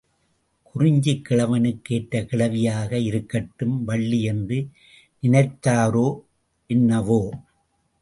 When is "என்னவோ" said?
6.69-7.21